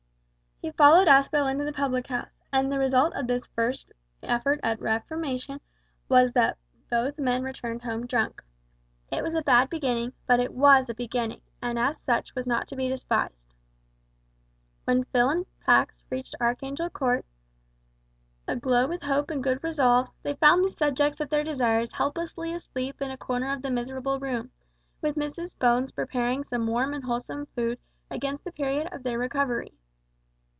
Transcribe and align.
He 0.63 0.69
followed 0.69 1.07
Aspel 1.07 1.49
into 1.49 1.63
the 1.65 1.73
public 1.73 2.05
house, 2.05 2.37
and 2.53 2.71
the 2.71 2.77
result 2.77 3.15
of 3.15 3.25
this 3.25 3.47
first 3.47 3.91
effort 4.21 4.59
at 4.61 4.79
reformation 4.79 5.59
was 6.07 6.33
that 6.33 6.55
both 6.87 7.17
men 7.17 7.41
returned 7.41 7.81
home 7.81 8.05
drunk. 8.05 8.43
It 9.11 9.23
seemed 9.25 9.35
a 9.41 9.41
bad 9.41 9.71
beginning, 9.71 10.13
but 10.27 10.39
it 10.39 10.53
was 10.53 10.87
a 10.87 10.93
beginning, 10.93 11.41
and 11.63 11.79
as 11.79 11.99
such 11.99 12.35
was 12.35 12.45
not 12.45 12.67
to 12.67 12.75
be 12.75 12.87
despised. 12.87 13.55
When 14.83 15.03
Phil 15.05 15.31
and 15.31 15.47
Pax 15.61 16.03
reached 16.11 16.35
Archangel 16.39 16.91
Court, 16.91 17.25
a 18.47 18.55
glow 18.55 18.85
with 18.85 19.01
hope 19.01 19.31
and 19.31 19.43
good 19.43 19.63
resolves, 19.63 20.13
they 20.21 20.35
found 20.35 20.63
the 20.63 20.69
subjects 20.69 21.19
of 21.19 21.29
their 21.29 21.43
desires 21.43 21.93
helplessly 21.93 22.53
asleep 22.53 23.01
in 23.01 23.09
a 23.09 23.17
corner 23.17 23.51
of 23.51 23.63
the 23.63 23.71
miserable 23.71 24.19
room, 24.19 24.51
with 25.01 25.15
Mrs 25.15 25.57
Bones 25.57 25.91
preparing 25.91 26.43
some 26.43 26.67
warm 26.67 26.93
and 26.93 27.03
wholesome 27.05 27.47
food 27.47 27.79
against 28.11 28.43
the 28.43 28.51
period 28.51 28.87
of 28.93 29.01
their 29.01 29.17
recovery. 29.17 29.73